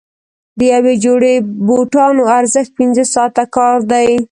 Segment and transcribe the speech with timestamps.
[0.59, 1.33] د یوې جوړې
[1.67, 4.11] بوټانو ارزښت پنځه ساعته کار دی.